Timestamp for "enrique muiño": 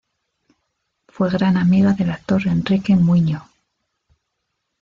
2.47-3.47